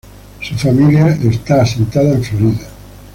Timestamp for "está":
1.09-1.61